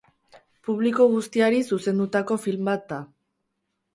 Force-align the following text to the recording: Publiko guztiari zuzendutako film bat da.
Publiko 0.67 1.05
guztiari 1.11 1.59
zuzendutako 1.75 2.37
film 2.47 2.69
bat 2.71 2.89
da. 2.95 3.01